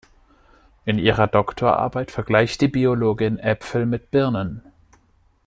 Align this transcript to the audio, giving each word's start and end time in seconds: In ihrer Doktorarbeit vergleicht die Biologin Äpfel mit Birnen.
In 0.83 0.97
ihrer 0.97 1.27
Doktorarbeit 1.27 2.09
vergleicht 2.09 2.61
die 2.61 2.67
Biologin 2.67 3.37
Äpfel 3.37 3.85
mit 3.85 4.09
Birnen. 4.09 4.63